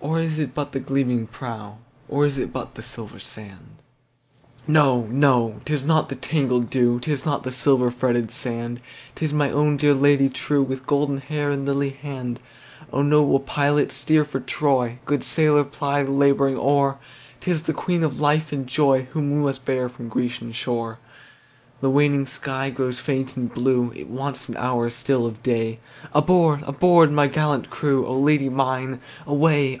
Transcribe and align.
Or 0.00 0.20
is 0.20 0.38
it 0.38 0.54
but 0.54 0.70
the 0.70 0.78
gleaming 0.78 1.26
prow, 1.26 1.78
Or 2.08 2.24
is 2.24 2.38
it 2.38 2.52
but 2.52 2.76
the 2.76 2.82
silver 2.82 3.18
sand? 3.18 3.78
No! 4.64 5.08
no! 5.10 5.60
'tis 5.64 5.84
not 5.84 6.08
the 6.08 6.14
tangled 6.14 6.70
dew,'Tis 6.70 7.26
not 7.26 7.42
the 7.42 7.50
silver 7.50 7.90
fretted 7.90 8.30
sand, 8.30 8.80
It 9.16 9.22
is 9.24 9.32
my 9.32 9.50
own 9.50 9.76
dear 9.76 9.94
Lady 9.94 10.30
trueWith 10.30 10.86
golden 10.86 11.18
hair 11.18 11.50
and 11.50 11.66
lily 11.66 11.90
hand!O 11.90 13.02
noble 13.02 13.40
pilot 13.40 13.90
steer 13.90 14.24
for 14.24 14.38
Troy, 14.38 15.00
Good 15.04 15.24
sailor 15.24 15.64
ply 15.64 16.04
the 16.04 16.12
labouring 16.12 16.56
oar, 16.56 16.98
This 17.40 17.56
is 17.56 17.62
the 17.64 17.72
Queen 17.74 18.04
of 18.04 18.20
life 18.20 18.52
and 18.52 18.68
joyWhom 18.68 19.14
we 19.16 19.22
must 19.42 19.64
bear 19.64 19.88
from 19.88 20.08
Grecian 20.08 20.52
shore! 20.52 21.00
The 21.80 21.90
waning 21.90 22.26
sky 22.26 22.70
grows 22.70 23.00
faint 23.00 23.36
and 23.36 23.52
blue, 23.52 23.90
It 23.96 24.08
wants 24.08 24.48
an 24.48 24.56
hour 24.58 24.90
still 24.90 25.26
of 25.26 25.42
day, 25.42 25.80
Aboard! 26.14 26.62
aboard! 26.68 27.10
my 27.10 27.26
gallant 27.26 27.68
crew,O 27.68 28.16
Lady 28.16 28.48
mine 28.48 29.00
away! 29.26 29.76